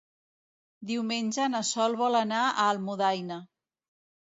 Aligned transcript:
Diumenge 0.91 1.45
na 1.57 1.61
Sol 1.73 1.99
vol 2.01 2.19
anar 2.23 2.41
a 2.55 2.67
Almudaina. 2.73 3.41